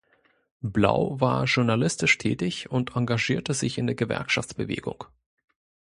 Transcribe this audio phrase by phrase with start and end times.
[0.63, 5.03] Blau war journalistisch tätig und engagierte sich in der Gewerkschaftsbewegung.